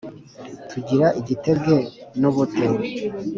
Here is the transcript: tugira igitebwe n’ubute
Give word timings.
tugira 0.69 1.07
igitebwe 1.19 1.77
n’ubute 2.19 2.65